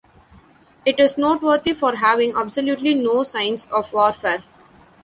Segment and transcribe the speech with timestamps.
[0.83, 4.43] It is noteworthy for having absolutely no signs of warfare.